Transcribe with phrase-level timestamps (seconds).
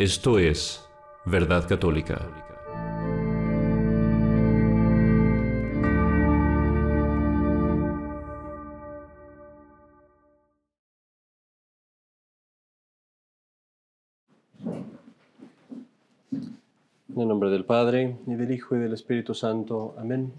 [0.00, 0.82] Esto es
[1.26, 2.26] Verdad Católica.
[17.10, 19.94] En el nombre del Padre, y del Hijo, y del Espíritu Santo.
[19.98, 20.32] Amén.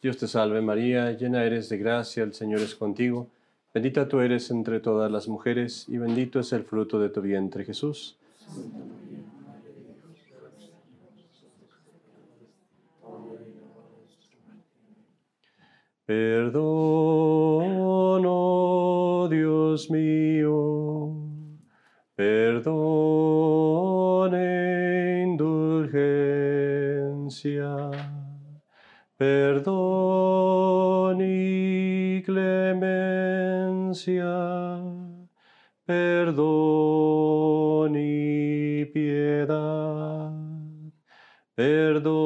[0.00, 3.26] Dios te salve María, llena eres de gracia, el Señor es contigo.
[3.74, 7.66] Bendita tú eres entre todas las mujeres, y bendito es el fruto de tu vientre,
[7.66, 8.16] Jesús.
[16.06, 16.62] Perdón,
[18.26, 21.16] oh Dios mío,
[22.14, 22.74] perdón
[24.34, 27.90] e indulgencia,
[29.16, 34.26] perdón y clemencia,
[35.86, 40.34] perdón y piedad,
[41.54, 42.23] perdón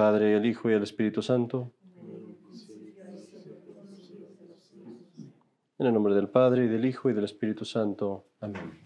[0.00, 1.74] Padre, al Hijo y al Espíritu Santo.
[5.78, 8.24] En el nombre del Padre, y del Hijo, y del Espíritu Santo.
[8.40, 8.80] Amén.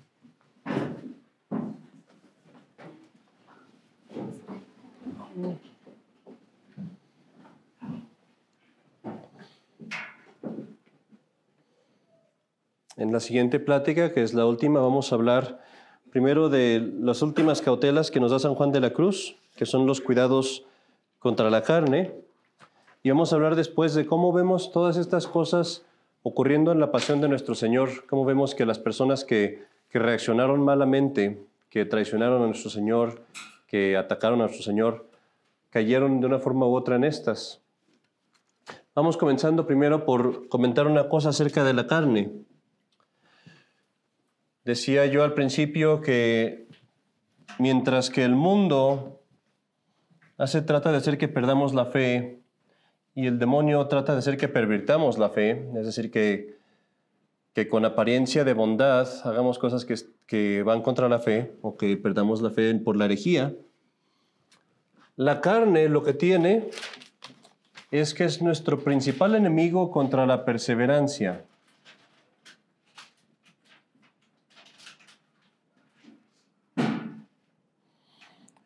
[12.96, 15.62] En la siguiente plática, que es la última, vamos a hablar
[16.10, 19.86] primero de las últimas cautelas que nos da San Juan de la Cruz, que son
[19.86, 20.66] los cuidados
[21.24, 22.12] contra la carne.
[23.02, 25.82] Y vamos a hablar después de cómo vemos todas estas cosas
[26.22, 30.60] ocurriendo en la pasión de nuestro Señor, cómo vemos que las personas que, que reaccionaron
[30.60, 33.22] malamente, que traicionaron a nuestro Señor,
[33.66, 35.08] que atacaron a nuestro Señor,
[35.70, 37.62] cayeron de una forma u otra en estas.
[38.94, 42.32] Vamos comenzando primero por comentar una cosa acerca de la carne.
[44.66, 46.68] Decía yo al principio que
[47.58, 49.23] mientras que el mundo
[50.38, 52.40] hace trata de hacer que perdamos la fe
[53.14, 56.58] y el demonio trata de hacer que pervirtamos la fe, es decir, que,
[57.52, 59.94] que con apariencia de bondad hagamos cosas que,
[60.26, 63.54] que van contra la fe o que perdamos la fe por la herejía.
[65.16, 66.70] La carne lo que tiene
[67.92, 71.44] es que es nuestro principal enemigo contra la perseverancia.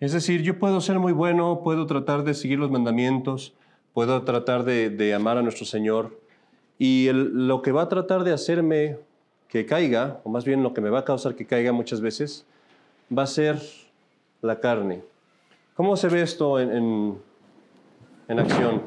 [0.00, 3.52] Es decir, yo puedo ser muy bueno, puedo tratar de seguir los mandamientos,
[3.94, 6.20] puedo tratar de, de amar a nuestro Señor,
[6.78, 8.98] y lo que va a tratar de hacerme
[9.48, 12.46] que caiga, o más bien lo que me va a causar que caiga muchas veces,
[13.16, 13.60] va a ser
[14.42, 15.02] la carne.
[15.74, 17.18] ¿Cómo se ve esto en,
[18.28, 18.82] en- acción?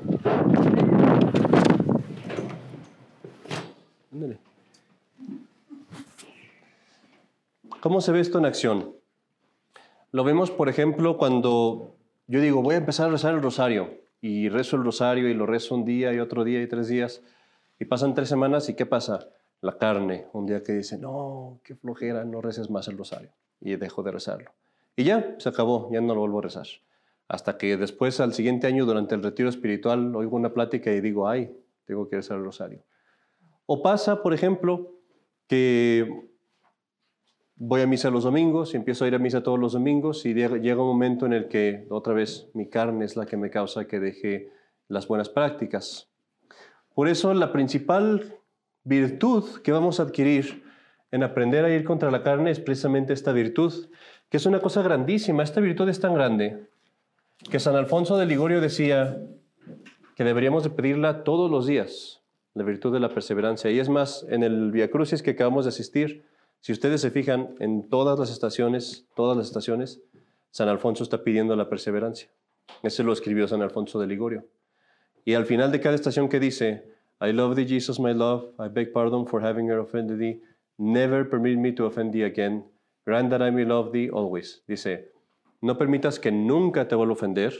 [7.81, 9.00] ¿Cómo se ve esto en acción?
[10.11, 11.95] Lo vemos, por ejemplo, cuando
[12.27, 15.45] yo digo, voy a empezar a rezar el rosario, y rezo el rosario y lo
[15.45, 17.21] rezo un día y otro día y tres días,
[17.79, 19.29] y pasan tres semanas y ¿qué pasa?
[19.61, 23.75] La carne, un día que dice, no, qué flojera, no reces más el rosario, y
[23.77, 24.51] dejo de rezarlo.
[24.95, 26.67] Y ya, se acabó, ya no lo vuelvo a rezar.
[27.29, 31.29] Hasta que después, al siguiente año, durante el retiro espiritual, oigo una plática y digo,
[31.29, 32.83] ay, tengo que rezar el rosario.
[33.65, 34.93] O pasa, por ejemplo,
[35.47, 36.30] que
[37.63, 40.33] voy a misa los domingos y empiezo a ir a misa todos los domingos y
[40.33, 43.85] llega un momento en el que otra vez mi carne es la que me causa
[43.85, 44.49] que deje
[44.87, 46.09] las buenas prácticas.
[46.95, 48.39] Por eso la principal
[48.83, 50.63] virtud que vamos a adquirir
[51.11, 53.91] en aprender a ir contra la carne es precisamente esta virtud,
[54.29, 55.43] que es una cosa grandísima.
[55.43, 56.67] Esta virtud es tan grande
[57.51, 59.21] que San Alfonso de Ligorio decía
[60.15, 62.23] que deberíamos de pedirla todos los días,
[62.55, 63.69] la virtud de la perseverancia.
[63.69, 66.25] Y es más, en el Via Crucis que acabamos de asistir,
[66.61, 70.01] si ustedes se fijan en todas las estaciones, todas las estaciones,
[70.51, 72.29] San Alfonso está pidiendo la perseverancia.
[72.83, 74.45] Ese lo escribió San Alfonso de Ligorio.
[75.25, 76.85] Y al final de cada estación que dice,
[77.19, 80.41] I love thee, Jesus, my love, I beg pardon for having offended thee,
[80.77, 82.65] never permit me to offend thee again,
[83.05, 84.63] grant that I may love thee always.
[84.67, 85.11] Dice,
[85.61, 87.53] no permitas que nunca te vuelva a ofender,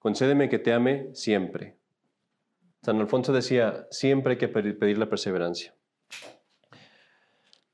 [0.00, 1.76] concédeme que te ame siempre.
[2.82, 5.74] San Alfonso decía, siempre hay que pedir la perseverancia.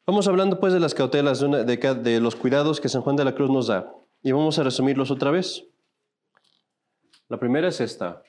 [0.06, 3.16] Vamos hablando pues de las cautelas, de, una- de de los cuidados que San Juan
[3.16, 3.92] de la Cruz nos da.
[4.22, 5.64] Y vamos a resumirlos otra vez.
[7.28, 8.22] La primera es esta.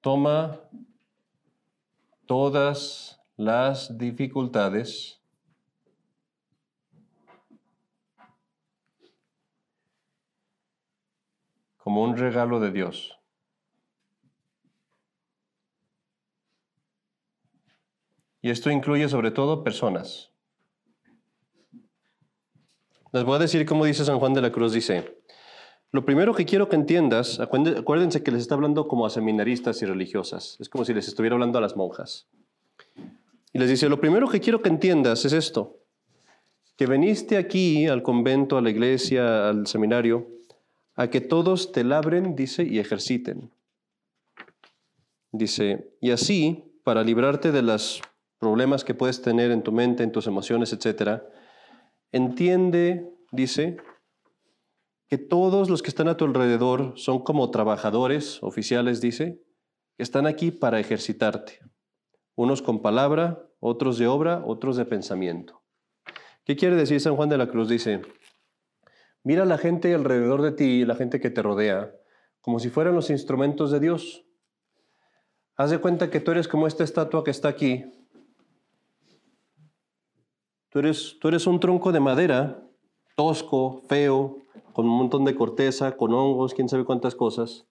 [0.00, 0.60] Toma
[2.26, 5.20] todas las dificultades
[11.78, 13.18] como un regalo de Dios.
[18.44, 20.30] Y esto incluye sobre todo personas.
[23.10, 25.16] Les voy a decir cómo dice San Juan de la Cruz, dice,
[25.92, 29.86] lo primero que quiero que entiendas, acuérdense que les está hablando como a seminaristas y
[29.86, 32.28] religiosas, es como si les estuviera hablando a las monjas.
[33.54, 35.78] Y les dice, lo primero que quiero que entiendas es esto,
[36.76, 40.28] que veniste aquí al convento, a la iglesia, al seminario,
[40.96, 43.50] a que todos te labren, dice, y ejerciten.
[45.32, 48.02] Dice, y así, para librarte de los
[48.44, 51.22] problemas que puedes tener en tu mente, en tus emociones, etc.,
[52.12, 53.78] entiende, dice,
[55.08, 59.42] que todos los que están a tu alrededor son como trabajadores, oficiales, dice,
[59.96, 61.60] que están aquí para ejercitarte.
[62.34, 65.62] Unos con palabra, otros de obra, otros de pensamiento.
[66.44, 67.70] ¿Qué quiere decir San Juan de la Cruz?
[67.70, 68.02] Dice,
[69.22, 71.94] mira a la gente alrededor de ti, la gente que te rodea,
[72.42, 74.26] como si fueran los instrumentos de Dios.
[75.56, 78.03] Haz de cuenta que tú eres como esta estatua que está aquí.
[80.74, 82.68] Tú eres, tú eres un tronco de madera,
[83.14, 84.38] tosco, feo,
[84.72, 87.68] con un montón de corteza, con hongos, quién sabe cuántas cosas.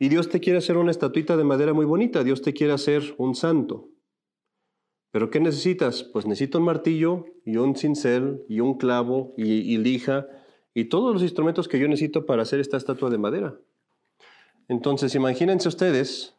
[0.00, 3.14] Y Dios te quiere hacer una estatuita de madera muy bonita, Dios te quiere hacer
[3.16, 3.90] un santo.
[5.12, 6.02] ¿Pero qué necesitas?
[6.02, 10.26] Pues necesito un martillo y un cincel y un clavo y, lija
[10.74, 13.56] y todos los instrumentos que yo necesito para hacer esta estatua de madera.
[14.66, 16.34] Entonces, imagínense ustedes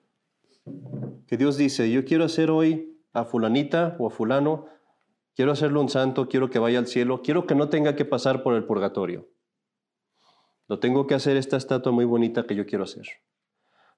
[1.27, 4.74] que Dios dice, yo quiero hacer hoy a fulanita o a fulano,
[5.35, 8.41] quiero hacerlo un santo, quiero que vaya al cielo, quiero que no tenga que pasar
[8.41, 9.27] por el purgatorio.
[10.67, 13.05] Lo tengo que hacer esta estatua muy bonita que yo quiero hacer.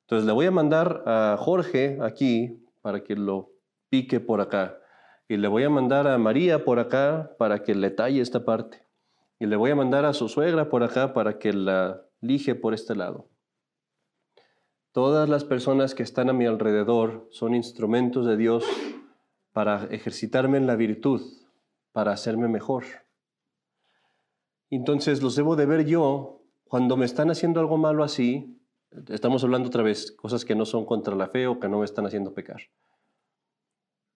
[0.01, 3.51] Entonces le voy a mandar a Jorge aquí para que lo
[3.89, 4.79] pique por acá.
[5.29, 8.85] Y le voy a mandar a María por acá para que le talle esta parte.
[9.39, 12.73] Y le voy a mandar a su suegra por acá para que la lije por
[12.73, 13.29] este lado.
[14.93, 18.65] Todas las personas que están a mi alrededor son instrumentos de Dios
[19.57, 21.19] para ejercitarme en la virtud,
[21.91, 22.83] para hacerme mejor.
[24.69, 28.61] Entonces los debo de ver yo cuando me están haciendo algo malo así.
[29.07, 31.85] Estamos hablando otra vez, cosas que no son contra la fe o que no me
[31.85, 32.61] están haciendo pecar.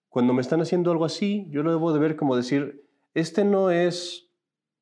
[0.08, 3.72] Cuando me están haciendo algo así, yo lo debo de ver como decir, este no
[3.72, 4.30] es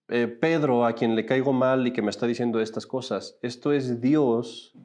[0.09, 3.39] eh, Pedro a quien le caigo mal y que me está diciendo estas cosas.
[3.41, 4.77] Esto es Dios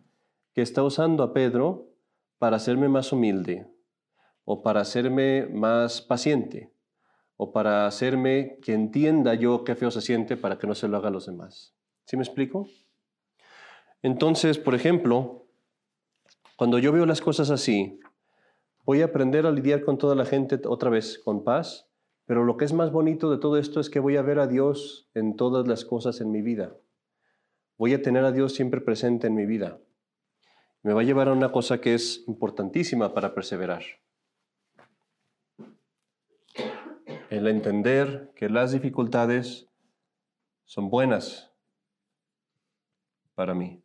[0.54, 1.90] que está usando a Pedro
[2.38, 3.75] para hacerme más humilde
[4.46, 6.72] o para hacerme más paciente
[7.36, 10.96] o para hacerme que entienda yo qué feo se siente para que no se lo
[10.96, 11.76] haga a los demás.
[12.06, 12.68] ¿Sí me explico?
[14.02, 15.48] Entonces, por ejemplo,
[16.56, 18.00] cuando yo veo las cosas así,
[18.86, 21.90] Voy a aprender a lidiar con toda la gente otra vez con paz,
[22.28, 24.46] pero lo que es más bonito de todo esto es que voy a ver a
[24.46, 26.78] Dios en todas las cosas en mi vida.
[27.80, 29.80] Voy a tener a Dios siempre presente en mi vida.
[30.84, 33.82] Me va a llevar a una cosa que es importantísima para perseverar.
[37.36, 39.68] El entender que las dificultades
[40.64, 41.52] son buenas
[43.34, 43.84] para mí.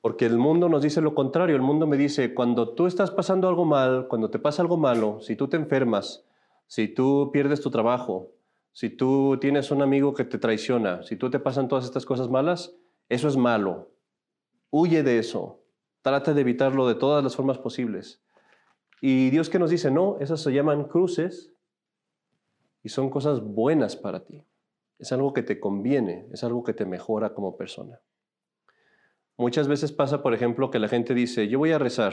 [0.00, 1.56] Porque el mundo nos dice lo contrario.
[1.56, 5.20] El mundo me dice, cuando tú estás pasando algo mal, cuando te pasa algo malo,
[5.20, 6.24] si tú te enfermas,
[6.66, 8.30] si tú pierdes tu trabajo,
[8.72, 12.30] si tú tienes un amigo que te traiciona, si tú te pasan todas estas cosas
[12.30, 12.74] malas,
[13.10, 13.90] eso es malo.
[14.70, 15.60] Huye de eso.
[16.00, 18.22] Trata de evitarlo de todas las formas posibles.
[19.00, 21.52] Y Dios que nos dice, no, esas se llaman cruces
[22.82, 24.44] y son cosas buenas para ti.
[24.98, 28.00] Es algo que te conviene, es algo que te mejora como persona.
[29.36, 32.12] Muchas veces pasa, por ejemplo, que la gente dice, yo voy a rezar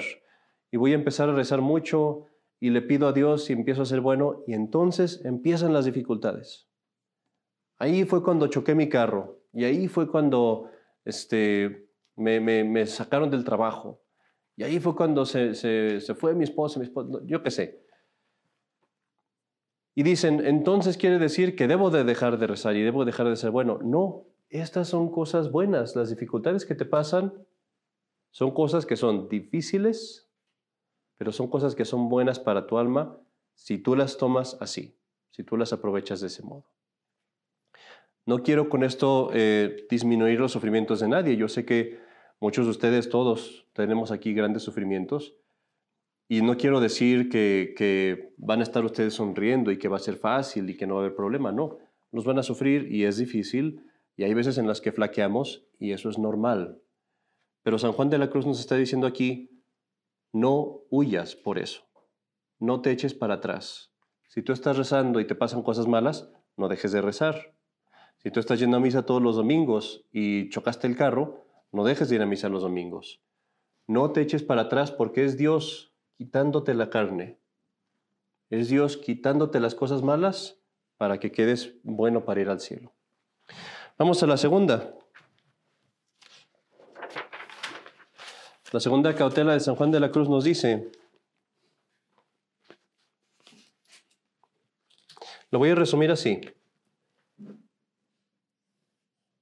[0.72, 2.27] y voy a empezar a rezar mucho
[2.60, 6.70] y le pido a Dios y empiezo a ser bueno y entonces empiezan las dificultades.
[7.77, 10.70] Ahí fue cuando choqué mi carro y ahí fue cuando
[11.03, 14.01] este, me, sacaron del trabajo
[14.57, 17.87] y ahí fue cuando se, se fue mi esposa, mi esposa, yo qué sé.
[19.93, 23.35] Y dicen, entonces quiere decir que debo de dejar de rezar y debo dejar de
[23.35, 23.79] ser bueno.
[23.83, 25.95] No, estas son cosas buenas.
[25.95, 27.33] Las dificultades que te pasan
[28.31, 30.27] son cosas que son difíciles,
[31.17, 33.19] pero son cosas que son buenas para tu alma
[33.53, 34.97] si tú las tomas así,
[35.31, 36.65] si tú las aprovechas de ese modo.
[38.25, 41.37] No quiero con esto eh, disminuir los sufrimientos de nadie.
[41.37, 42.06] Yo sé que
[42.39, 45.36] muchos de ustedes, todos, tenemos aquí grandes sufrimientos.
[46.29, 50.17] Y no quiero decir que, van a estar ustedes sonriendo y que va a ser
[50.17, 51.51] fácil y que no va a haber problema.
[51.51, 51.77] No,
[52.12, 53.84] nos van a sufrir y es difícil,
[54.15, 56.82] y hay veces en las que flaqueamos y eso es normal.
[57.63, 59.62] Pero San Juan de la Cruz nos está diciendo aquí,
[60.34, 61.84] no huyas por eso.
[62.60, 63.91] No te eches para atrás.
[64.27, 67.53] Si tú estás rezando y te pasan cosas malas, no dejes de rezar.
[68.17, 72.09] Si tú estás yendo a misa todos los domingos y chocaste el carro, no dejes
[72.09, 73.21] de ir a misa los domingos.
[73.88, 77.39] No te eches para atrás porque es Dios quitándote la carne.
[78.50, 80.59] Es Dios quitándote las cosas malas
[80.97, 82.93] para que quedes bueno para ir al cielo.
[83.97, 84.93] Vamos a la segunda.
[88.71, 90.91] La segunda cautela de San Juan de la Cruz nos dice,
[95.51, 96.41] lo voy a resumir así.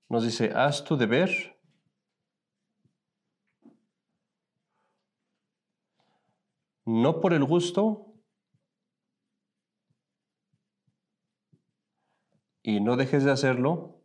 [0.10, 1.55] Nos dice, haz tu deber
[6.86, 8.14] no por el gusto
[12.62, 14.02] y no dejes de hacerlo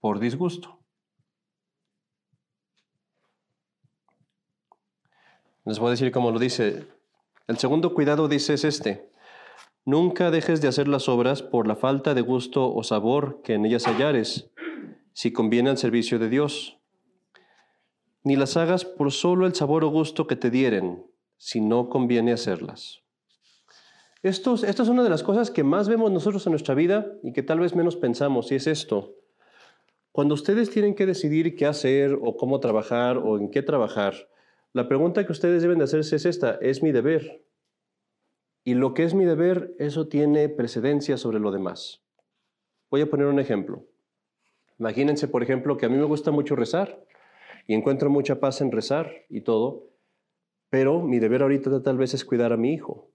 [0.00, 0.78] por disgusto.
[5.64, 6.88] Les voy a decir cómo lo dice.
[7.46, 9.10] El segundo cuidado dice es este.
[9.84, 13.66] Nunca dejes de hacer las obras por la falta de gusto o sabor que en
[13.66, 14.50] ellas hallares,
[15.12, 16.79] si conviene al servicio de Dios.
[18.22, 21.06] Ni las hagas por solo el sabor o gusto que te dieren,
[21.38, 23.00] si no conviene hacerlas.
[24.22, 27.42] Esto, es una de las cosas que más vemos nosotros en nuestra vida y que
[27.42, 29.14] tal vez menos pensamos, y es esto.
[30.12, 34.28] Cuando ustedes tienen que decidir qué hacer o cómo trabajar o en qué trabajar,
[34.74, 37.42] la pregunta que ustedes deben de hacerse es esta, ¿es mi deber?
[38.62, 42.02] Y lo que es mi deber, eso tiene precedencia sobre lo demás.
[42.90, 43.86] Voy a poner un ejemplo.
[44.78, 47.06] Imagínense, por ejemplo, que a mí me gusta mucho rezar
[47.70, 49.86] y encuentro mucha paz en rezar y todo,
[50.70, 53.12] pero mi deber ahorita tal vez es cuidar a mi hijo.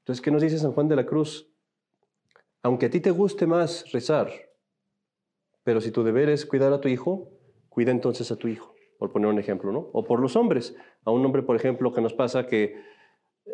[0.00, 1.48] Entonces, ¿qué nos dice San Juan de la Cruz?
[2.64, 4.28] Aunque a ti te guste más rezar,
[5.62, 7.30] pero si tu deber es cuidar a tu hijo,
[7.68, 9.88] cuida entonces a tu hijo, por poner un ejemplo, ¿no?
[9.92, 10.74] O por los hombres.
[11.04, 12.74] A un hombre, por ejemplo, que nos pasa que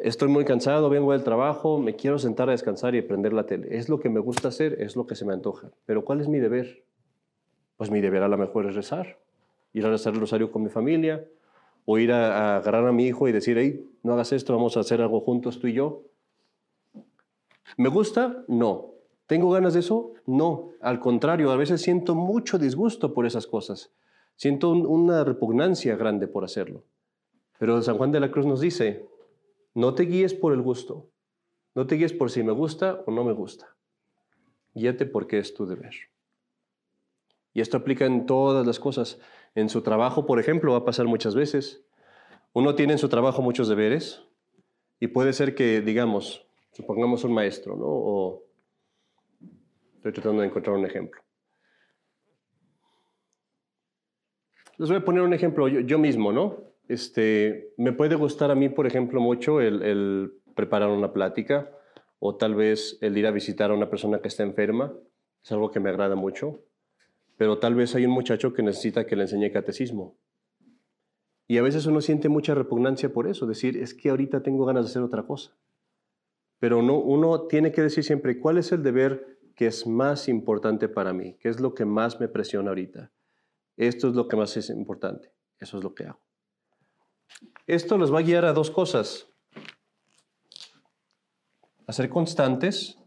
[0.01, 3.77] estoy muy cansado, vengo del trabajo, me quiero sentar a descansar y prender la tele.
[3.77, 5.73] Es lo que me gusta hacer, es lo que se me antoja.
[5.85, 6.87] Pero ¿cuál es mi deber?
[7.77, 9.19] Pues mi deber a lo mejor es rezar,
[9.73, 11.27] ir a rezar el rosario con mi familia,
[11.85, 14.81] o ir a, agarrar a mi hijo y decir, hey, no hagas esto, vamos a
[14.81, 16.03] hacer algo juntos tú y yo.
[17.77, 18.45] ¿Me gusta?
[18.49, 18.93] No.
[19.27, 20.13] ¿Tengo ganas de eso?
[20.27, 23.93] No, al contrario, a veces siento mucho disgusto por esas cosas.
[24.37, 26.85] Siento una repugnancia grande por hacerlo.
[27.59, 29.07] Pero San Juan de la Cruz nos dice,
[29.75, 31.09] no te guíes por el gusto,
[31.75, 33.77] no te guíes por si me gusta o no me gusta.
[34.75, 35.95] Guíate porque es tu deber.
[37.55, 39.21] Y esto aplica en todas las cosas.
[39.55, 41.85] En su trabajo, por ejemplo, va a pasar muchas veces.
[42.53, 44.23] Uno tiene en su trabajo muchos deberes
[45.01, 48.41] y puede ser que, digamos, supongamos un maestro, ¿no?
[49.97, 51.23] Estoy tratando de encontrar un ejemplo.
[54.79, 56.59] Les voy a poner un ejemplo yo, mismo, ¿no?
[56.89, 61.71] Este, me puede gustar a mí, por ejemplo, mucho el, preparar una plática
[62.19, 64.93] o tal vez el ir a visitar a una persona que está enferma.
[65.43, 66.61] Es algo que me agrada mucho.
[67.43, 70.17] Pero tal vez hay un muchacho que necesita que le enseñe catecismo.
[71.49, 74.85] Y a veces uno siente mucha repugnancia por eso, decir, es que ahorita tengo ganas
[74.85, 75.59] de hacer otra cosa.
[76.61, 80.89] Pero no, uno tiene que decir siempre, ¿cuál es el deber ¿Qué es más importante
[80.89, 81.37] para mí?
[81.41, 83.11] ¿Qué es lo que más me presiona ahorita?
[83.77, 85.33] Esto es lo que más es importante.
[85.59, 86.21] Eso es lo que hago.
[87.67, 89.27] Esto los va a guiar a dos cosas.
[91.89, 93.02] A ser constantes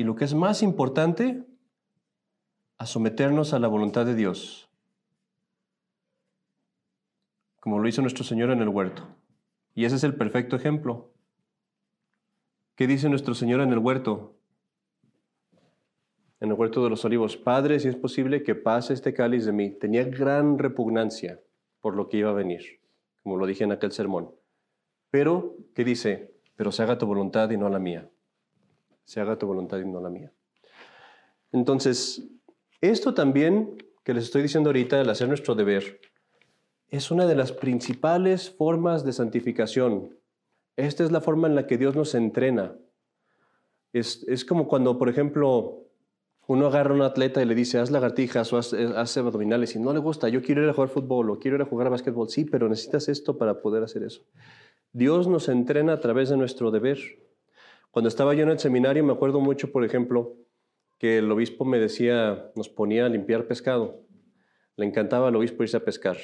[0.00, 1.44] y lo que es más importante,
[2.78, 4.70] a someternos a la voluntad de Dios,
[7.60, 9.06] como lo hizo nuestro Señor en el huerto.
[9.74, 11.12] Y ese es el perfecto ejemplo.
[12.76, 14.36] ¿Qué dice nuestro Señor en el huerto?
[16.40, 19.52] En el huerto de los olivos, Padre, si es posible que pase este cáliz de
[19.52, 19.68] mí.
[19.68, 21.42] Tenía gran repugnancia
[21.82, 22.80] por lo que iba a venir,
[23.22, 24.30] como lo dije en aquel sermón.
[25.10, 26.32] Pero, ¿qué dice?
[26.56, 28.08] Pero se haga tu voluntad y no la mía.
[29.10, 30.32] Se haga tu voluntad y no la mía.
[31.52, 32.28] Entonces,
[32.80, 36.00] esto también que les estoy diciendo ahorita, el hacer nuestro deber,
[36.88, 40.20] es una de las principales formas de santificación
[40.86, 42.74] esta es la forma en la que Dios nos entrena.
[43.92, 45.84] Es, como cuando, por ejemplo,
[46.46, 49.78] uno agarra a un atleta y le dice, haz lagartijas o haz, haz, abdominales y
[49.78, 51.90] no le gusta, yo quiero ir a jugar fútbol o quiero ir a jugar a
[51.90, 52.28] básquetbol.
[52.30, 54.22] Sí, pero necesitas esto para poder hacer eso.
[54.92, 56.98] Dios nos entrena a través de nuestro deber.
[57.90, 60.36] Cuando estaba yo en el seminario me acuerdo mucho, por ejemplo,
[60.98, 64.02] que el obispo me decía, nos ponía a limpiar pescado.
[64.76, 66.16] Le encantaba al obispo irse a pescar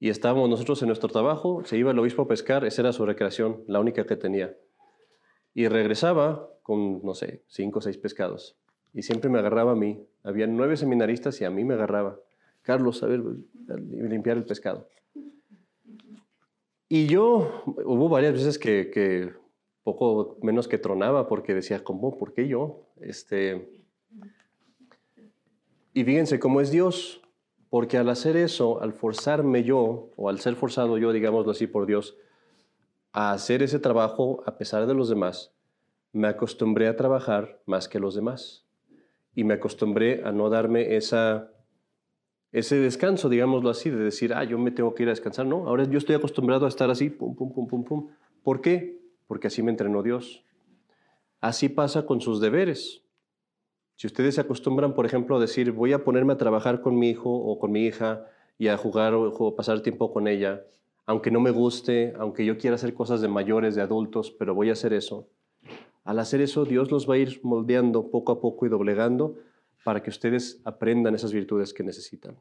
[0.00, 3.04] y estábamos nosotros en nuestro trabajo, se iba el obispo a pescar, esa era su
[3.04, 4.56] recreación, la única que tenía.
[5.54, 8.56] Y regresaba con, no sé, cinco o seis pescados.
[8.94, 10.06] Y siempre me agarraba a mí.
[10.22, 12.20] Había nueve seminaristas y a mí me agarraba.
[12.62, 13.22] Carlos, a ver,
[13.76, 14.88] limpiar el pescado.
[16.88, 19.32] Y yo, hubo varias veces que, que
[19.96, 22.18] poco menos que tronaba porque decía, ¿cómo?
[22.18, 22.88] ¿Por qué yo?
[23.00, 23.68] Este,
[25.94, 27.22] y fíjense cómo es Dios,
[27.70, 31.86] porque al hacer eso, al forzarme yo, o al ser forzado yo, digámoslo así, por
[31.86, 32.16] Dios,
[33.12, 35.54] a hacer ese trabajo a pesar de los demás,
[36.12, 38.66] me acostumbré a trabajar más que los demás.
[39.34, 41.50] Y me acostumbré a no darme esa
[42.52, 45.46] ese descanso, digámoslo así, de decir, ah, yo me tengo que ir a descansar.
[45.46, 48.08] No, ahora yo estoy acostumbrado a estar así, pum, pum, pum, pum, pum.
[48.42, 48.97] ¿Por qué?
[49.28, 50.44] Porque así me entrenó Dios.
[51.40, 53.04] Así pasa con sus deberes.
[53.94, 57.10] Si ustedes se acostumbran, por ejemplo, a decir, voy a ponerme a trabajar con mi
[57.10, 58.26] hijo o con mi hija
[58.58, 60.64] y a jugar o pasar tiempo con ella,
[61.08, 64.68] aunque no me guste, aunque yo quiera hacer cosas de mayores, de adultos, pero voy
[64.70, 65.30] a hacer eso.
[66.04, 69.36] Al hacer eso, Dios los va a ir moldeando poco a poco y doblegando
[69.84, 72.38] para que ustedes aprendan esas virtudes que necesitan.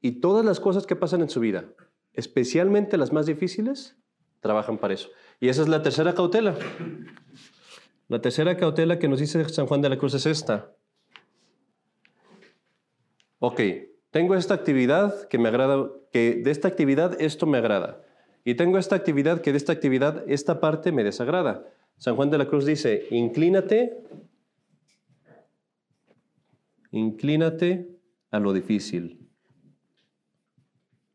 [0.00, 1.66] Y todas las cosas que pasan en su vida,
[2.14, 3.96] especialmente las más difíciles,
[4.40, 5.10] trabajan para eso.
[5.40, 6.54] Y esa es la tercera cautela.
[8.08, 10.72] La tercera cautela que nos dice San Juan de la Cruz es esta.
[13.38, 13.60] Ok,
[14.10, 18.02] tengo esta actividad que me agrada, que de esta actividad esto me agrada.
[18.44, 21.66] Y tengo esta actividad que de esta actividad esta parte me desagrada.
[21.96, 24.04] San Juan de la Cruz dice, inclínate
[26.90, 27.88] inclínate
[28.30, 29.28] a lo difícil.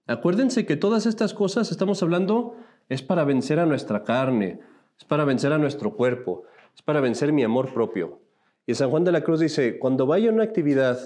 [0.07, 2.55] Acuérdense que todas estas cosas, estamos hablando,
[2.89, 4.59] es para vencer a nuestra carne,
[4.97, 6.43] es para vencer a nuestro cuerpo,
[6.75, 8.19] es para vencer mi amor propio.
[8.65, 10.99] Y San Juan de la Cruz dice, cuando vaya a una actividad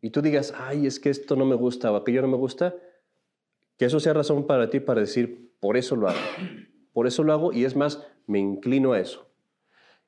[0.00, 2.74] y tú digas, ay, es que esto no me gusta o aquello no me gusta,
[3.78, 6.18] que eso sea razón para ti para decir, por eso lo hago.
[6.92, 9.26] Por eso lo hago y es más, me inclino a eso.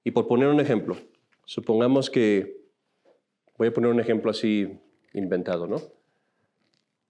[0.03, 0.97] Y por poner un ejemplo,
[1.45, 2.65] supongamos que
[3.57, 4.81] Voy a poner un ejemplo así
[5.13, 5.77] inventado, ¿no?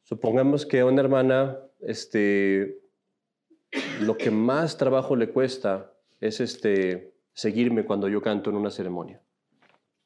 [0.02, 2.82] Supongamos que una hermana, este,
[4.00, 9.20] lo que más trabajo le cuesta es este, seguirme cuando yo canto en una ceremonia.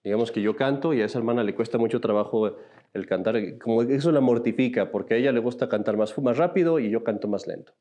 [0.02, 2.57] Digamos que yo canto y a esa hermana le cuesta mucho trabajo
[2.94, 6.78] el cantar, como eso la mortifica, porque a ella le gusta cantar más, más rápido
[6.78, 7.72] y yo canto más lento.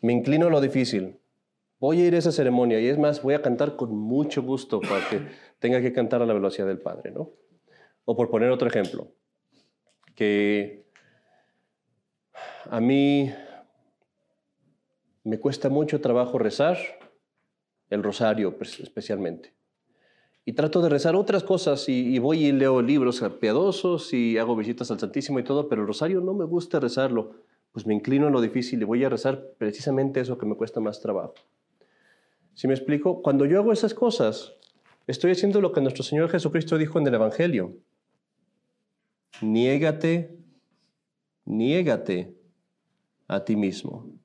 [0.00, 1.18] Me inclino a lo difícil.
[1.80, 4.80] Voy a ir a esa ceremonia y es más, voy a cantar con mucho gusto
[4.80, 5.20] para que
[5.58, 7.30] tenga que cantar a la velocidad del Padre, ¿no?
[8.04, 9.12] O por poner otro ejemplo,
[10.14, 10.86] que
[12.70, 13.32] a mí
[15.24, 16.78] me cuesta mucho trabajo rezar,
[17.90, 19.54] el rosario pues, especialmente.
[20.44, 24.90] Y trato de rezar otras cosas y, voy y leo libros piadosos y hago visitas
[24.90, 27.34] al Santísimo y todo, pero el rosario no me gusta rezarlo.
[27.72, 30.80] Pues me inclino en lo difícil y voy a rezar precisamente eso que me cuesta
[30.80, 31.34] más trabajo.
[32.54, 34.58] Si me explico, cuando yo hago esas cosas,
[35.08, 37.78] Estoy haciendo lo que nuestro Señor Jesucristo dijo en el Evangelio.
[39.40, 40.36] Niégate,
[41.46, 42.36] niégate
[43.26, 44.17] a ti mismo.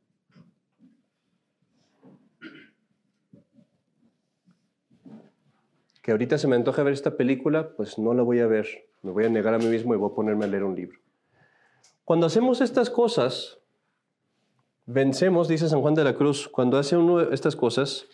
[6.04, 8.68] Que ahorita se me antoja ver esta película, pues no la voy a ver.
[9.02, 11.00] Me voy a negar a mí mismo y voy a ponerme a leer un libro.
[12.04, 13.58] Cuando hacemos estas cosas,
[14.86, 18.08] vencemos, dice San Juan de la Cruz, cuando hace uno estas cosas,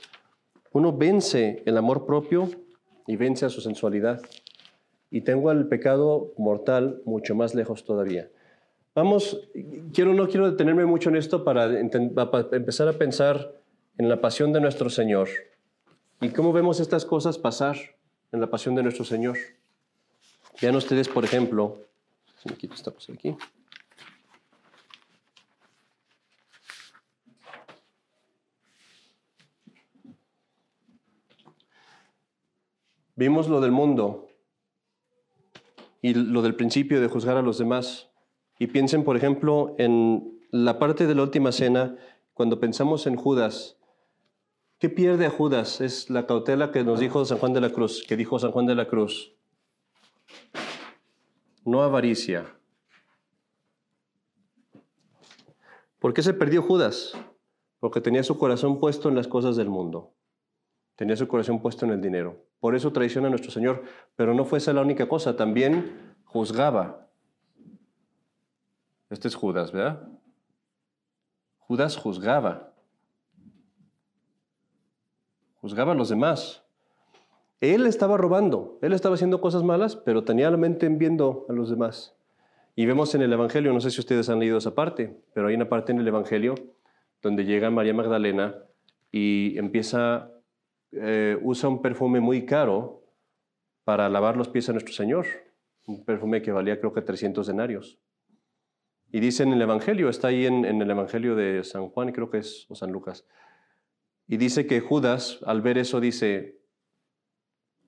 [0.72, 2.50] uno vence el amor propio
[3.08, 4.22] y vence a su sensualidad.
[5.10, 8.30] Y tengo al pecado mortal mucho más lejos todavía.
[8.94, 9.50] Vamos,
[9.94, 13.56] quiero, no quiero detenerme mucho en esto para, empezar a pensar
[13.98, 15.28] en la pasión de nuestro Señor
[16.22, 17.78] y cómo vemos estas cosas pasar
[18.32, 19.38] en la pasión de nuestro Señor.
[20.62, 21.78] Vean ustedes, por ejemplo,
[22.38, 23.36] si me quito esta cosa aquí.
[33.16, 34.30] Vimos lo del mundo
[36.02, 38.10] y lo del principio de juzgar a los demás.
[38.60, 41.98] Y piensen, por ejemplo, en la parte de la última cena,
[42.34, 43.79] cuando pensamos en Judas.
[44.80, 45.82] ¿Qué pierde a Judas?
[45.82, 48.66] Es la cautela que nos dijo San Juan de la Cruz, que dijo San Juan
[48.66, 49.36] de la Cruz.
[51.66, 52.46] No avaricia.
[56.00, 57.12] ¿Por qué se perdió Judas?
[57.82, 60.14] Porque tenía su corazón puesto en las cosas del mundo.
[60.96, 62.46] Tenía su corazón puesto en el dinero.
[62.62, 63.84] Por eso traiciona a nuestro Señor.
[64.16, 67.10] Pero no fue esa la única cosa, también juzgaba.
[69.10, 70.08] Este es Judas, ¿verdad?
[71.58, 72.69] Judas juzgaba.
[75.62, 76.64] Juzgaba a los demás.
[77.62, 81.54] Él estaba robando, él estaba haciendo cosas malas, pero tenía la mente en viendo a
[81.54, 82.16] los demás.
[82.76, 85.56] Y vemos en el Evangelio, no sé si ustedes han leído esa parte, pero hay
[85.56, 86.56] una parte en el Evangelio
[87.22, 88.56] donde llega María Magdalena
[89.12, 90.32] y empieza
[90.94, 93.04] eh, usa un perfume muy caro
[93.84, 95.26] para lavar los pies a nuestro Señor,
[95.86, 98.00] un perfume que valía creo que 300 denarios.
[99.12, 102.30] Y dice en el Evangelio, está ahí en, en el Evangelio de San Juan, creo
[102.30, 103.26] que es, o San Lucas,
[104.32, 106.62] y dice que Judas, al ver eso, dice,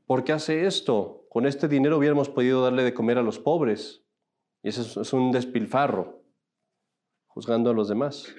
[0.07, 1.27] ¿por qué hace esto?
[1.29, 4.03] Con este dinero hubiéramos podido darle de comer a los pobres.
[4.63, 6.23] Y eso es un despilfarro,
[7.27, 8.33] juzgando a los demás.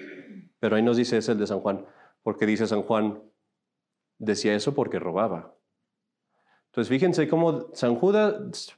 [0.59, 1.85] Pero ahí nos dice, es el de San Juan,
[2.23, 3.23] porque dice San Juan,
[4.17, 5.55] decía eso porque robaba.
[6.65, 8.77] Entonces fíjense cómo San Judas,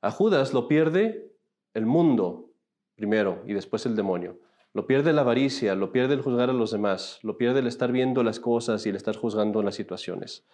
[0.00, 1.32] a Judas lo pierde
[1.74, 2.52] el mundo
[2.94, 4.38] primero y después el demonio.
[4.78, 7.90] Lo pierde la avaricia, lo pierde el juzgar a los demás, lo pierde el estar
[7.90, 10.46] viendo las cosas y el estar juzgando las situaciones.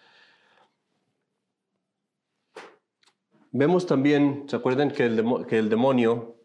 [3.51, 6.37] Vemos también, ¿se acuerdan que el, que el demonio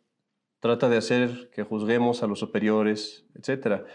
[0.58, 3.86] trata de hacer que juzguemos a los superiores, etcétera?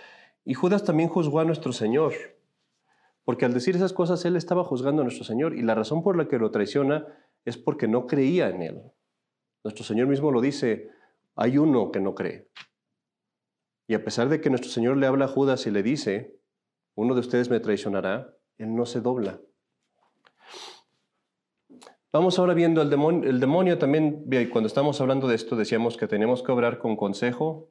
[0.45, 2.13] Y Judas también juzgó a nuestro Señor,
[3.23, 6.17] porque al decir esas cosas él estaba juzgando a nuestro Señor y la razón por
[6.17, 7.05] la que lo traiciona
[7.45, 8.81] es porque no creía en él.
[9.63, 10.89] Nuestro Señor mismo lo dice,
[11.35, 12.49] hay uno que no cree.
[13.87, 16.39] Y a pesar de que nuestro Señor le habla a Judas y le dice,
[16.95, 19.39] uno de ustedes me traicionará, él no se dobla.
[22.11, 26.07] Vamos ahora viendo el demonio, el demonio también, cuando estamos hablando de esto, decíamos que
[26.07, 27.69] tenemos que obrar con consejo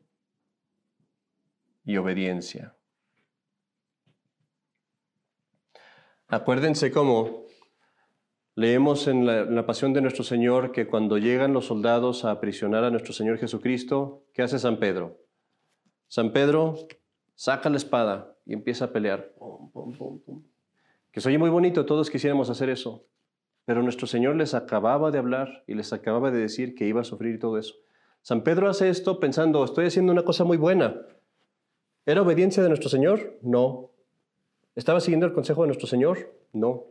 [1.82, 2.76] y obediencia.
[6.28, 7.46] Acuérdense cómo
[8.54, 12.30] leemos en la, en la, pasión de nuestro Señor que cuando llegan los soldados a
[12.30, 15.23] aprisionar a nuestro Señor Jesucristo, ¿qué hace San Pedro?
[16.14, 16.76] San Pedro
[17.34, 19.34] saca la espada y empieza a pelear.
[21.10, 23.04] Que se oye muy bonito, todos quisiéramos hacer eso.
[23.64, 27.04] Pero nuestro Señor les acababa de hablar y les acababa de decir que iba a
[27.04, 27.74] sufrir todo eso.
[28.22, 31.04] San Pedro hace esto pensando, estoy haciendo una cosa muy buena.
[32.06, 33.36] ¿Era obediencia de nuestro Señor?
[33.42, 33.90] No.
[34.76, 36.32] ¿Estaba siguiendo el consejo de nuestro Señor?
[36.52, 36.84] No.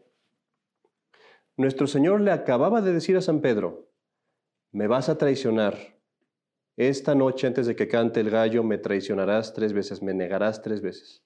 [1.55, 3.87] Nuestro Señor le acababa de decir a San Pedro,
[4.73, 5.92] me vas a traicionar.
[6.75, 10.81] Esta noche antes de que cante el gallo me traicionarás tres veces, me negarás tres
[10.81, 11.23] veces.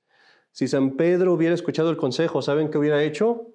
[0.52, 3.54] Si San Pedro hubiera escuchado el consejo, ¿saben qué hubiera hecho?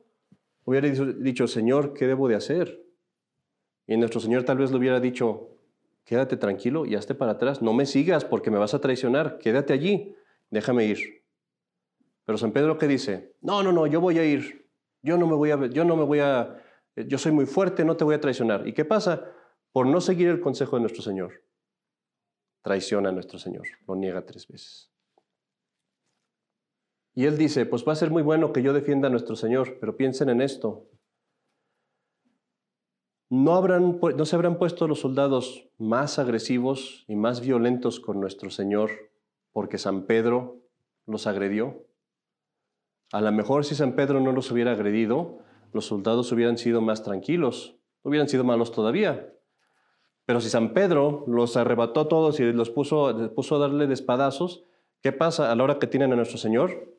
[0.64, 2.82] Hubiera dicho, Señor, ¿qué debo de hacer?
[3.86, 5.58] Y nuestro Señor tal vez le hubiera dicho,
[6.04, 9.72] quédate tranquilo y hazte para atrás, no me sigas porque me vas a traicionar, quédate
[9.72, 10.14] allí,
[10.50, 11.24] déjame ir.
[12.24, 14.68] Pero San Pedro qué dice, no, no, no, yo voy a ir,
[15.02, 16.56] yo no me voy a, yo no me voy a,
[16.94, 18.66] yo soy muy fuerte, no te voy a traicionar.
[18.66, 19.28] ¿Y qué pasa?
[19.72, 21.41] Por no seguir el consejo de nuestro Señor,
[22.62, 24.90] traiciona a nuestro Señor, lo niega tres veces.
[27.14, 29.76] Y él dice, pues va a ser muy bueno que yo defienda a nuestro Señor,
[29.80, 30.88] pero piensen en esto.
[33.28, 38.50] ¿No, habrán, ¿No se habrán puesto los soldados más agresivos y más violentos con nuestro
[38.50, 38.90] Señor
[39.52, 40.62] porque San Pedro
[41.06, 41.86] los agredió?
[43.10, 45.38] A lo mejor si San Pedro no los hubiera agredido,
[45.72, 49.34] los soldados hubieran sido más tranquilos, hubieran sido malos todavía.
[50.24, 53.96] Pero si San Pedro los arrebató todos y los puso, puso a darle de
[55.00, 56.92] ¿qué pasa a la hora que tienen a nuestro Señor?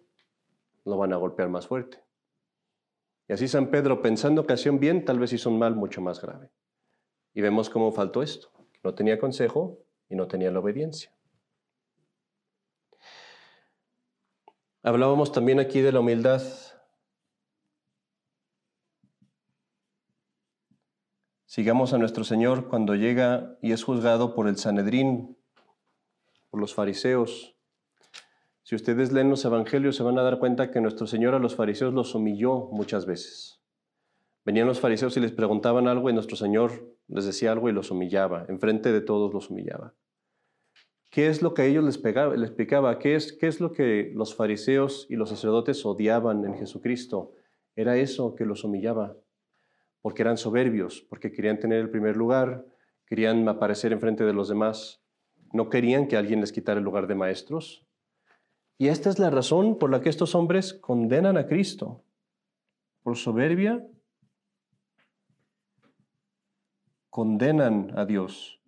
[0.86, 2.04] lo van a golpear más fuerte.
[3.28, 6.22] Y así San Pedro, pensando que hacían bien, tal vez hizo un mal mucho más
[6.22, 6.52] grave.
[7.34, 8.52] Y vemos cómo faltó esto.
[8.84, 11.12] No tenía consejo y no tenía la obediencia.
[14.84, 16.42] Hablábamos también aquí de la humildad.
[21.54, 25.38] Sigamos a nuestro Señor cuando llega y es juzgado por el Sanedrín,
[26.50, 27.56] por los fariseos,
[28.64, 31.56] si ustedes leen los evangelios se van a dar cuenta que nuestro Señor a los
[31.56, 33.62] fariseos los humilló muchas veces.
[34.44, 37.92] Venían los fariseos y les preguntaban algo y nuestro Señor les decía algo y los
[37.92, 39.94] humillaba, enfrente de todos los humillaba.
[41.12, 42.50] ¿Qué es lo que a ellos les, pegaba, les?
[42.98, 47.34] ¿Qué es, ¿Qué es lo que los fariseos y los sacerdotes odiaban en Jesucristo?
[47.76, 49.18] Era eso que los humillaba,
[50.04, 52.66] porque eran soberbios, porque querían tener el primer lugar,
[53.08, 55.02] querían aparecer enfrente de los demás,
[55.54, 57.88] no querían que alguien les quitara el lugar de maestros,
[58.78, 62.04] y esta es la razón por la que estos hombres condenan a Cristo.
[63.02, 63.88] Por soberbia,
[67.10, 68.60] condenan a Dios.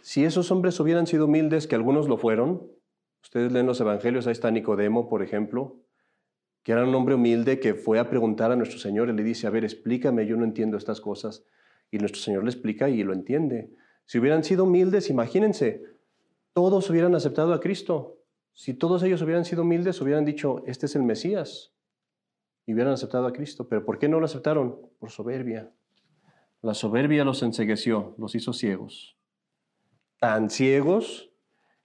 [0.00, 2.73] Si esos hombres hubieran sido humildes, que algunos lo fueron,
[3.24, 5.80] ustedes leen los evangelios, ahí está Nicodemo, por ejemplo,
[6.62, 9.46] que era un hombre humilde que fue a preguntar a nuestro Señor y le dice,
[9.46, 11.44] a ver, explícame, yo no entiendo estas cosas.
[11.90, 13.70] Y nuestro Señor le explica y lo entiende.
[14.04, 15.82] Si hubieran sido humildes, imagínense,
[16.52, 18.18] todos hubieran aceptado a Cristo.
[18.52, 21.72] Si todos ellos hubieran sido humildes, hubieran dicho, este es el Mesías.
[22.66, 23.68] Y hubieran aceptado a Cristo.
[23.68, 24.80] Pero ¿por qué no lo aceptaron?
[24.98, 25.72] Por soberbia.
[26.60, 29.18] La soberbia los ensegueció, los hizo ciegos.
[30.18, 31.33] Tan ciegos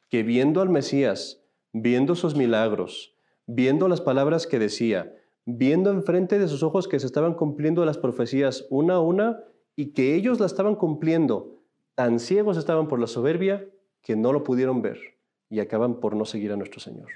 [0.10, 1.42] que viendo al Mesías,
[1.72, 7.06] viendo sus milagros, viendo las palabras que decía, viendo enfrente de sus ojos que se
[7.06, 9.44] estaban cumpliendo las profecías una a una
[9.76, 11.62] y que ellos la estaban cumpliendo.
[11.96, 13.68] Tan ciegos estaban por la soberbia
[14.02, 15.00] que no lo pudieron ver
[15.50, 17.10] y acaban por no seguir a nuestro Señor.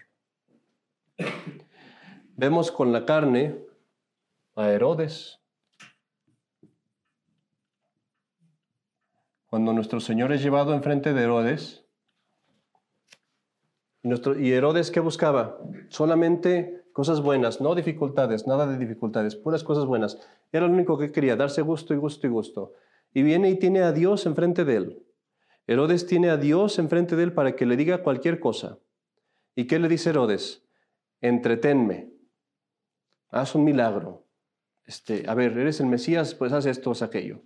[2.35, 3.59] Vemos con la carne
[4.55, 5.39] a Herodes.
[9.45, 11.82] Cuando nuestro Señor es llevado enfrente de Herodes,
[14.03, 15.57] y Herodes, ¿qué buscaba?
[15.87, 20.19] Solamente cosas buenas, no dificultades, nada de dificultades, puras cosas buenas.
[20.51, 22.73] Era lo único que quería, darse gusto y gusto y gusto.
[23.13, 25.03] Y viene y tiene a Dios enfrente de él.
[25.67, 28.77] Herodes tiene a Dios enfrente de él para que le diga cualquier cosa.
[29.55, 30.65] ¿Y qué le dice Herodes?
[31.21, 32.11] Entretenme,
[33.29, 34.25] haz un milagro.
[34.85, 37.41] Este, a ver, eres el Mesías, pues haz esto, haz aquello.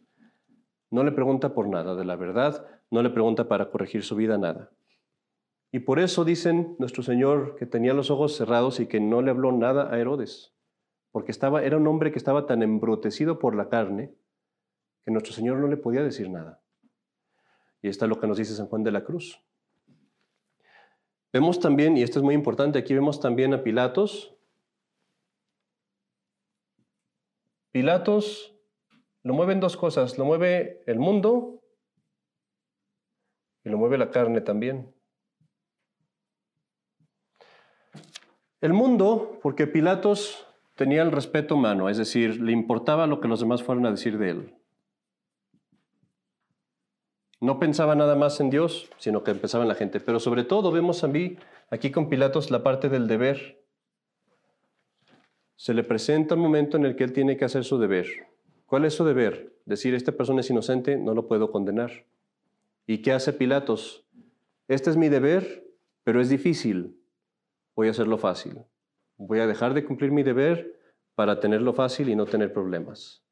[0.89, 4.39] No le pregunta por nada de la verdad, no le pregunta para corregir su vida
[4.39, 4.71] nada.
[5.71, 9.31] Y por eso dicen nuestro Señor que tenía los ojos cerrados y que no le
[9.31, 10.53] habló nada a Herodes,
[11.11, 14.13] porque estaba, era un hombre que estaba tan embrutecido por la carne
[15.03, 16.61] que nuestro Señor no le podía decir nada.
[17.81, 19.41] Y está lo que nos dice San Juan de la Cruz.
[21.31, 24.35] Vemos también, y esto es muy importante, aquí vemos también a Pilatos.
[27.71, 28.57] Pilatos
[29.23, 31.61] lo mueven dos cosas, lo mueve el mundo
[33.63, 34.96] y lo mueve la carne también.
[38.59, 43.39] El mundo, porque Pilatos tenía el respeto humano, es decir, le importaba lo que los
[43.39, 44.55] demás fueran a decir de él.
[47.39, 49.99] No pensaba nada más en Dios, sino que pensaba en la gente.
[49.99, 51.37] Pero sobre todo vemos a mí,
[51.69, 53.63] aquí con Pilatos, la parte del deber.
[55.55, 58.07] Se le presenta un momento en el que él tiene que hacer su deber.
[58.65, 59.53] ¿Cuál es su deber?
[59.65, 62.05] Decir, esta persona es inocente, no lo puedo condenar.
[62.87, 64.07] ¿Y qué hace Pilatos?
[64.67, 65.63] Este es mi deber,
[66.03, 66.96] pero es difícil
[67.77, 68.65] voy a hacerlo fácil.
[69.17, 70.79] Voy a dejar de cumplir mi deber
[71.13, 73.23] para tenerlo fácil y no tener problemas.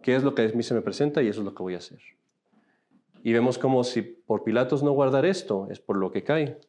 [0.00, 1.22] ¿Qué es lo que a mí se me presenta?
[1.22, 1.98] Y eso es lo que voy a hacer.
[3.24, 6.60] Y vemos como si por Pilatos no guardar esto, es por lo que cae.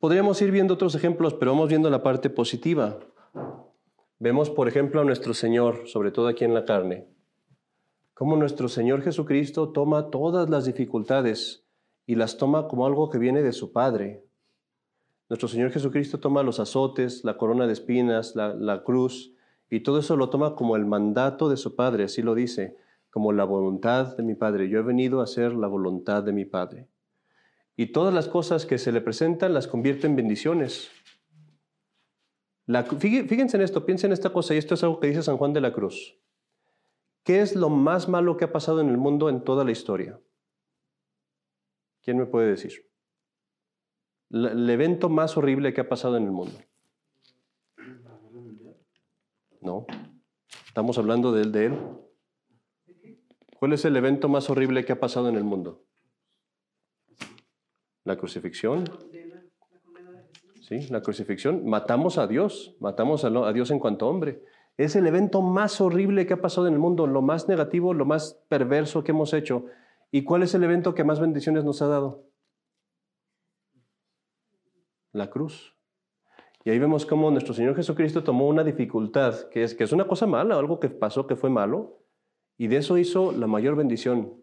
[0.00, 3.00] Podríamos ir viendo otros ejemplos, pero vamos viendo la parte positiva.
[4.18, 7.06] Vemos, por ejemplo, a nuestro Señor, sobre todo aquí en la carne,
[8.14, 11.61] cómo nuestro Señor Jesucristo toma todas las dificultades
[12.06, 14.24] y las toma como algo que viene de su Padre.
[15.28, 19.34] Nuestro Señor Jesucristo toma los azotes, la corona de espinas, la, cruz,
[19.70, 22.76] y todo eso lo toma como el mandato de su Padre, así lo dice,
[23.10, 24.68] como la voluntad de mi Padre.
[24.68, 26.88] Yo he venido a hacer la voluntad de mi Padre.
[27.76, 30.90] Y todas las cosas que se le presentan las convierte en bendiciones.
[32.98, 35.54] fíjense en esto, piensen en esta cosa, y esto es algo que dice San Juan
[35.54, 36.18] de la Cruz.
[37.24, 40.20] ¿Qué es lo más malo que ha pasado en el mundo en toda la historia?
[42.02, 42.72] ¿Quién me puede decir?
[44.30, 46.58] El evento más horrible que ha pasado en el mundo.
[49.60, 49.86] No.
[50.66, 51.78] Estamos hablando de él, de él.
[53.58, 55.84] ¿Cuál es el evento más horrible que ha pasado en el mundo?
[58.04, 58.84] La crucifixión.
[60.60, 61.64] Sí, la crucifixión.
[61.64, 64.42] Matamos a Dios, matamos a Dios en cuanto hombre.
[64.76, 68.06] Es el evento más horrible que ha pasado en el mundo, lo más negativo, lo
[68.06, 69.66] más perverso que hemos hecho.
[70.14, 72.28] ¿Y cuál es el evento que más bendiciones nos ha dado?
[75.10, 75.74] La cruz.
[76.64, 80.06] Y ahí vemos cómo nuestro Señor Jesucristo tomó una dificultad, que es, que es una
[80.06, 82.04] cosa mala, algo que pasó que fue malo,
[82.58, 84.34] y de eso hizo la mayor bendición.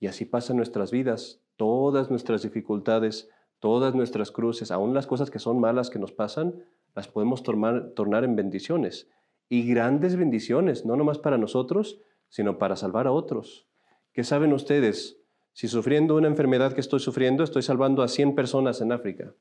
[0.00, 5.38] Y así pasan nuestras vidas, todas nuestras dificultades, todas nuestras cruces, aún las cosas que
[5.38, 6.64] son malas que nos pasan,
[6.96, 9.08] las podemos tornar en bendiciones.
[9.48, 13.68] Y grandes bendiciones, no nomás para nosotros, sino para salvar a otros.
[14.14, 15.18] ¿Qué saben ustedes?
[15.52, 19.34] Si sufriendo una enfermedad que estoy sufriendo, estoy salvando a 100 personas en África.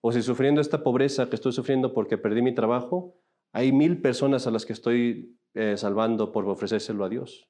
[0.00, 3.14] O si sufriendo esta pobreza que estoy sufriendo porque perdí mi trabajo,
[3.52, 7.46] hay mil personas a las que estoy eh, salvando por ofrecérselo a Dios.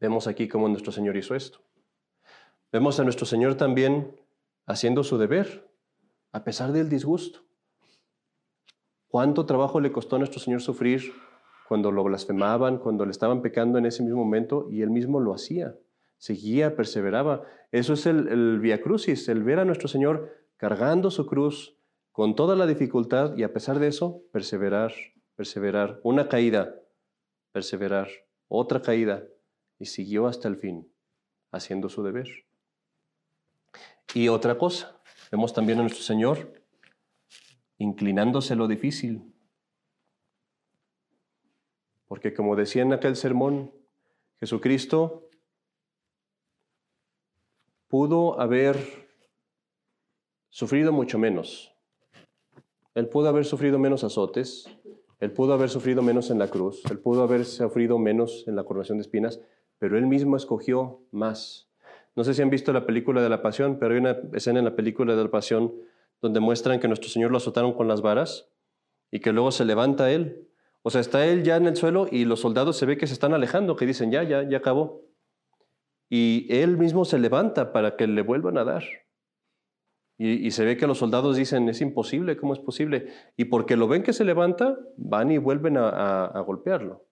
[0.00, 1.58] Vemos aquí cómo nuestro Señor hizo esto.
[2.70, 4.14] Vemos a nuestro Señor también
[4.64, 5.68] haciendo su deber,
[6.30, 7.40] a pesar del disgusto.
[9.08, 11.12] ¿Cuánto trabajo le costó a nuestro Señor sufrir
[11.68, 15.34] cuando lo blasfemaban, cuando le estaban pecando en ese mismo momento, y él mismo lo
[15.34, 15.74] hacía,
[16.18, 17.42] seguía, perseveraba.
[17.72, 21.76] Eso es el, el via crucis, el ver a nuestro Señor cargando su cruz
[22.12, 24.92] con toda la dificultad y a pesar de eso, perseverar,
[25.34, 26.00] perseverar.
[26.04, 26.74] Una caída,
[27.50, 28.08] perseverar,
[28.48, 29.24] otra caída,
[29.78, 30.88] y siguió hasta el fin,
[31.50, 32.28] haciendo su deber.
[34.14, 35.00] Y otra cosa,
[35.32, 36.62] vemos también a nuestro Señor
[37.78, 39.33] inclinándose lo difícil,
[42.14, 43.72] porque como decía en aquel sermón,
[44.38, 45.28] Jesucristo
[47.88, 48.76] pudo haber
[50.48, 51.74] sufrido mucho menos.
[52.94, 54.70] Él pudo haber sufrido menos azotes,
[55.18, 58.62] él pudo haber sufrido menos en la cruz, él pudo haber sufrido menos en la
[58.62, 59.40] coronación de espinas,
[59.80, 61.68] pero él mismo escogió más.
[62.14, 64.66] No sé si han visto la película de la Pasión, pero hay una escena en
[64.66, 65.74] la película de la Pasión
[66.22, 68.52] donde muestran que nuestro Señor lo azotaron con las varas
[69.10, 70.48] y que luego se levanta él.
[70.86, 73.14] O sea, está él ya en el suelo y los soldados se ve que se
[73.14, 75.02] están alejando, que dicen, ya, ya, ya acabó.
[76.10, 78.84] Y él mismo se levanta para que le vuelvan a dar.
[80.16, 83.08] Y, se ve que los soldados dicen, es imposible, ¿cómo es posible?
[83.36, 87.08] Y porque lo ven que se levanta, van y vuelven a, golpearlo.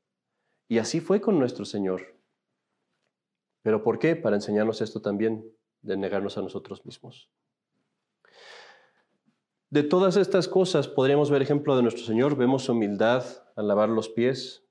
[0.68, 2.16] Y así fue con nuestro Señor.
[3.62, 4.14] ¿Pero por qué?
[4.14, 5.44] Para enseñarnos esto también,
[5.80, 7.28] de negarnos a nosotros mismos.
[9.72, 12.36] De todas estas cosas podríamos ver ejemplo de nuestro Señor.
[12.36, 13.24] Vemos humildad
[13.56, 14.66] al lavar los pies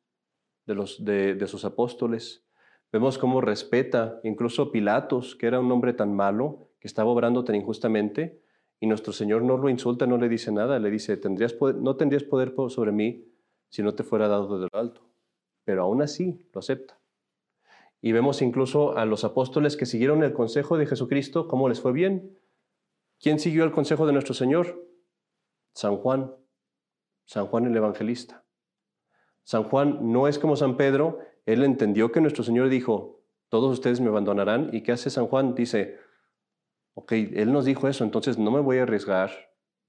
[0.67, 2.45] de, los, de sus apóstoles.
[2.91, 7.55] Vemos cómo respeta incluso Pilatos, que era un hombre tan malo, que estaba obrando tan
[7.55, 8.43] injustamente
[8.79, 12.21] y nuestro Señor no lo insulta, no le dice nada, le dice, ¿Tendrías no tendrías
[12.23, 13.25] poder sobre mí
[13.69, 15.01] si no te fuera dado de lo alto.
[15.63, 16.99] Pero aún así lo acepta.
[18.01, 21.91] Y vemos incluso a los apóstoles que siguieron el consejo de Jesucristo, cómo les fue
[21.91, 22.37] bien.
[23.19, 24.90] ¿Quién siguió el consejo de nuestro Señor?
[25.73, 26.33] San Juan,
[27.25, 28.43] San Juan el Evangelista.
[29.43, 33.99] San Juan no es como San Pedro, él entendió que nuestro Señor dijo, todos ustedes
[33.99, 34.69] me abandonarán.
[34.71, 35.55] ¿Y qué hace San Juan?
[35.55, 35.97] Dice,
[36.93, 39.31] ok, Él nos dijo eso, entonces no me voy a arriesgar,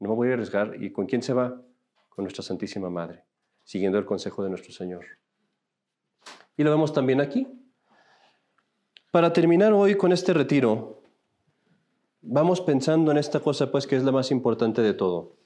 [0.01, 0.83] no me voy a arriesgar.
[0.83, 1.63] ¿Y con quién se va?
[2.09, 3.25] Con nuestra Santísima Madre,
[3.63, 5.05] siguiendo el consejo de nuestro Señor.
[6.57, 7.47] Y lo vemos también aquí.
[9.13, 11.03] Para terminar hoy con este retiro,
[12.21, 15.37] vamos pensando en esta cosa, pues, que es la más importante de todo.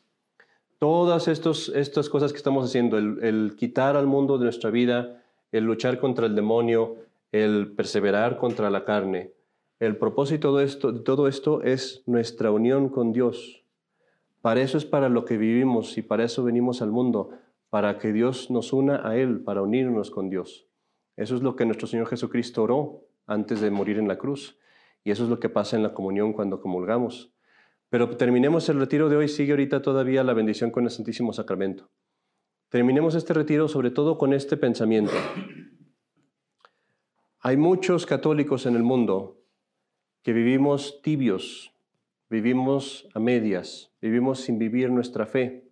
[0.78, 5.64] Todas estos, estas cosas que estamos haciendo, el, quitar al mundo de nuestra vida, el
[5.64, 6.96] luchar contra el demonio,
[7.32, 9.32] el perseverar contra la carne,
[9.78, 13.62] el propósito de, esto, de todo esto es nuestra unión con Dios.
[14.40, 17.30] Para eso es para lo que vivimos y para eso venimos al mundo,
[17.68, 20.66] para que Dios nos una a Él, para unirnos con Dios.
[21.16, 24.58] Eso es lo que nuestro Señor Jesucristo oró antes de morir en la cruz.
[25.04, 27.30] Y eso es lo que pasa en la comunión cuando comulgamos.
[27.88, 31.90] Pero terminemos el retiro de hoy, sigue ahorita todavía la bendición con el Santísimo Sacramento.
[32.68, 35.12] Terminemos este retiro sobre todo con este pensamiento.
[37.40, 39.40] Hay muchos católicos en el mundo
[40.22, 41.72] que vivimos tibios,
[42.28, 45.70] vivimos a medias, vivimos sin vivir nuestra fe.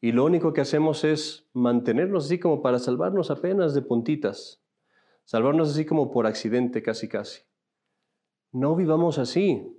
[0.00, 4.62] Y lo único que hacemos es mantenernos así como para salvarnos apenas de puntitas,
[5.24, 7.42] salvarnos así como por accidente casi casi.
[8.52, 9.75] No vivamos así.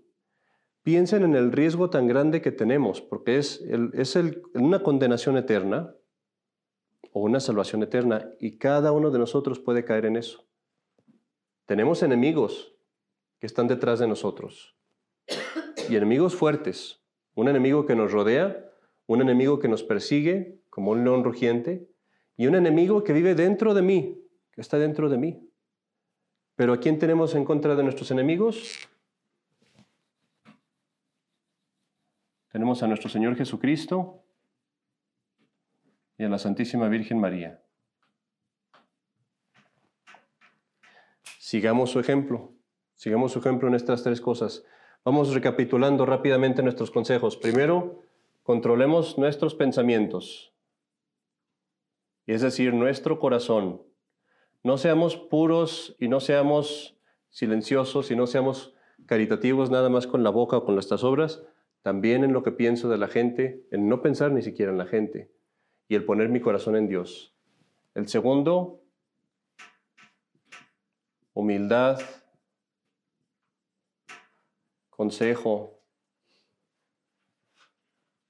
[0.87, 4.17] Piensen en el riesgo tan grande que tenemos, porque es, es
[4.53, 5.93] una condenación eterna
[7.11, 10.47] o una salvación eterna, y cada uno de nosotros puede caer en eso.
[11.65, 12.73] Tenemos enemigos,
[13.37, 14.77] que están detrás de nosotros.
[15.89, 17.03] Y enemigos fuertes,
[17.35, 18.71] un enemigo que nos rodea,
[19.07, 21.91] un enemigo que nos persigue como un león rugiente,
[22.37, 24.23] y un enemigo que vive dentro de mí,
[24.53, 25.51] que está dentro de mí.
[26.55, 28.86] Pero ¿a quién tenemos en contra de nuestros enemigos?
[32.57, 34.23] Tenemos a nuestro Señor Jesucristo
[36.17, 37.61] y a la Santísima Virgen María.
[41.37, 42.55] Sigamos su ejemplo.
[42.95, 44.65] Sigamos su ejemplo en estas tres cosas.
[45.05, 47.37] Vamos recapitulando rápidamente nuestros consejos.
[47.37, 48.01] Primero,
[48.41, 50.51] controlemos nuestros pensamientos,
[52.25, 53.83] es decir, nuestro corazón.
[54.63, 56.97] No seamos puros y no seamos
[57.29, 58.73] silenciosos y no seamos
[59.05, 61.43] caritativos nada más con la boca o con nuestras obras,
[61.87, 64.87] también en lo que pienso de la gente, en no pensar ni siquiera en la
[64.87, 65.31] gente
[65.87, 67.33] y el poner mi corazón en Dios.
[67.95, 68.83] El segundo,
[71.31, 71.97] humildad,
[74.89, 75.81] consejo,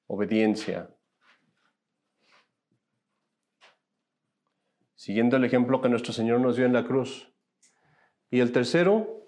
[0.05, 0.95] obediencia.
[4.93, 7.33] Siguiendo el ejemplo que nuestro Señor nos dio en la cruz.
[8.29, 9.27] Y el tercero,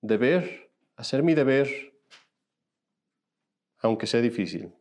[0.00, 0.63] deber,
[0.96, 1.68] hacer mi deber,
[3.78, 4.72] aunque sea difícil.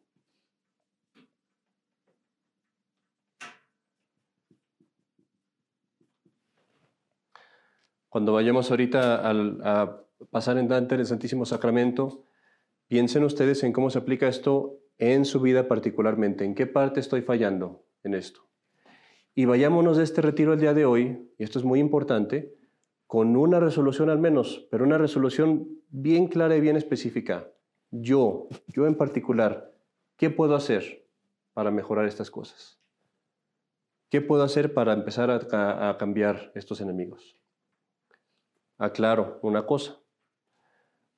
[8.09, 12.25] Cuando vayamos ahorita a pasar en Dante el Santísimo Sacramento,
[12.87, 17.23] piensen ustedes en cómo se aplica esto en su vida particularmente, en qué parte estoy
[17.23, 18.47] fallando en esto.
[19.33, 22.55] Y vayámonos de este retiro el día de hoy, y esto es muy importante,
[23.13, 27.47] con una resolución al menos, pero una resolución bien clara y bien específica.
[27.91, 29.71] Yo, yo en particular,
[30.17, 31.05] ¿qué puedo hacer
[31.53, 32.79] para mejorar estas cosas?
[34.09, 37.37] ¿Qué puedo hacer para empezar a, cambiar estos enemigos?
[38.79, 39.99] Aclaro una cosa.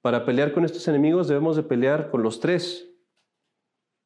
[0.02, 2.92] Para pelear con estos enemigos debemos de pelear con los tres,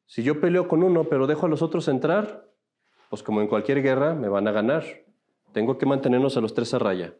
[0.06, 2.48] Si yo peleo con uno, pero dejo a los otros entrar,
[3.08, 4.84] pues como en cualquier guerra, me van a ganar.
[5.50, 7.16] Tengo que mantenernos a los tres a raya.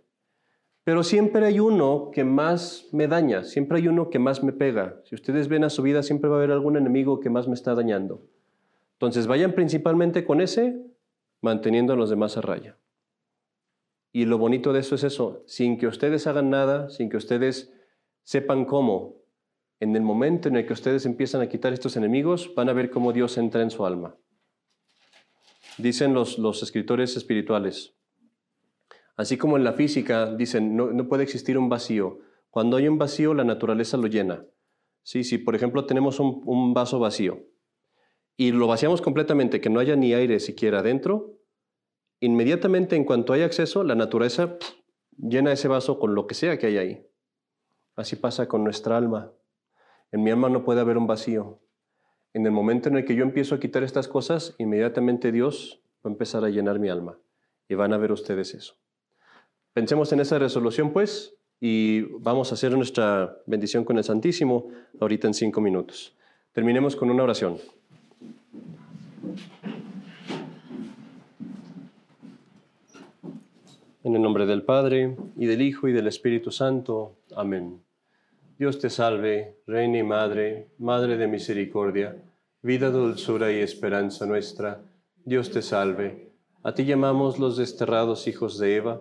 [0.91, 5.01] Pero siempre hay uno que más me daña, siempre hay uno que más me pega.
[5.05, 7.55] Si ustedes ven a su vida, siempre va a haber algún enemigo que más me
[7.55, 8.27] está dañando.
[8.95, 10.85] Entonces vayan principalmente con ese,
[11.43, 12.77] manteniendo a los demás a raya.
[14.11, 17.73] Y lo bonito de eso es eso, sin que ustedes hagan nada, sin que ustedes
[18.25, 19.15] sepan cómo,
[19.79, 22.91] en el momento en el que ustedes empiezan a quitar estos enemigos, van a ver
[22.91, 24.17] cómo Dios entra en su alma.
[25.79, 27.95] Dicen los, los escritores espirituales,
[29.17, 32.21] Así como en la física dicen, no, puede existir un vacío.
[32.51, 34.47] Cuando hay un vacío, la naturaleza lo llena.
[35.03, 37.47] Sí, si por ejemplo tenemos un, vaso vacío
[38.37, 41.39] y lo vaciamos completamente, que no haya ni aire siquiera dentro,
[42.21, 44.57] inmediatamente en cuanto hay acceso, la naturaleza
[45.19, 47.07] llena ese vaso con lo que sea que hay ahí.
[47.97, 49.33] Así pasa con nuestra alma.
[50.13, 51.61] En mi alma no puede haber un vacío.
[52.33, 56.09] En el momento en el que yo empiezo a quitar estas cosas, inmediatamente Dios va
[56.09, 57.19] a empezar a llenar mi alma.
[57.69, 58.80] Y van a ver ustedes eso.
[59.73, 64.69] Pensemos en esa resolución, pues, y vamos a hacer nuestra bendición con el Santísimo
[64.99, 66.17] ahorita en cinco minutos.
[66.53, 67.59] Terminemos con una oración.
[74.03, 77.19] En el nombre del Padre, y del Hijo, y del Espíritu Santo.
[77.37, 77.81] Amén.
[78.59, 82.17] Dios te salve, Reina y Madre, Madre de Misericordia,
[82.61, 84.83] vida, dulzura y esperanza nuestra.
[85.25, 86.33] Dios te salve.
[86.65, 89.01] A ti llamamos los desterrados hijos de Eva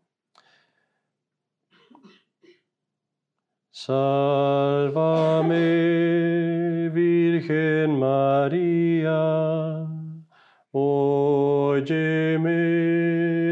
[3.73, 5.55] Sálvame,
[6.89, 9.87] Virgen María,
[10.73, 11.95] óyeme,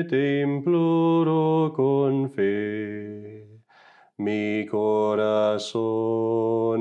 [0.09, 3.47] te imploro con fe.
[4.17, 5.65] Mi corazón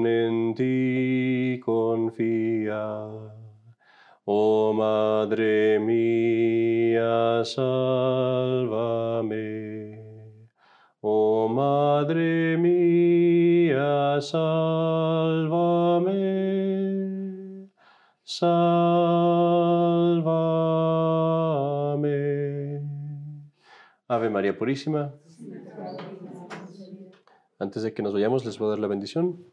[0.04, 3.06] en ti confía.
[4.24, 8.98] Oh Madre mía, sálvame.
[11.00, 13.27] Oh Madre mía,
[14.20, 16.12] sálvame,
[18.24, 18.88] sálvame.
[24.08, 25.14] Ave María Purísima.
[27.58, 29.44] Antes de que nos vayamos, les voy a dar la bendición.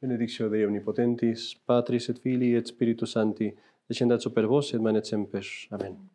[0.00, 3.54] Benedictio Dei Omnipotentis, Patris et Filii et Spiritus Sancti,
[3.88, 5.44] descendat super vos et manet semper.
[5.70, 6.10] Amén.